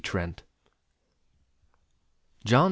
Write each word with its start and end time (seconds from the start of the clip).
TRENT 0.01 0.41
John 2.43 2.59
C. 2.59 2.59